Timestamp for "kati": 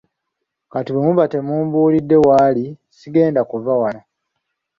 0.71-0.89